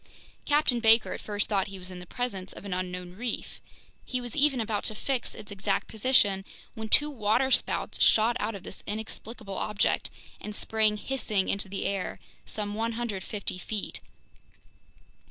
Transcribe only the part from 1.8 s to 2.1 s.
in the